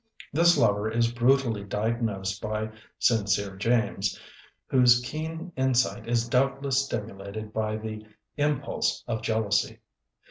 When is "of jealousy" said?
9.05-9.79